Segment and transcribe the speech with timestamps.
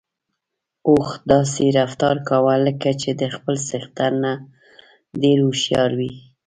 [0.89, 4.33] اوښ داسې رفتار کاوه لکه چې د خپل څښتن نه
[5.21, 6.11] ډېر هوښيار وي.